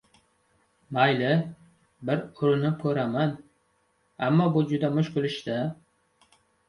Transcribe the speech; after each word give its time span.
—Mayli, 0.95 1.33
bir 2.09 2.23
urinib 2.47 2.81
ko‘raman. 2.85 3.35
Ammo 4.29 4.49
bu 4.57 4.65
juda 4.73 4.91
mushkul 4.97 5.29
ish-da... 5.31 5.59